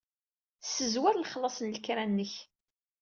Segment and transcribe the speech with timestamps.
[0.63, 2.33] Ssezwer lexlaṣ n lekra-nnek.